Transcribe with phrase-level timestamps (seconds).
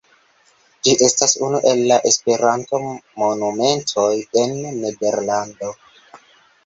[0.85, 4.09] Ĝi estas unu el la Esperantomonumentoj
[4.45, 5.71] en Nederlando.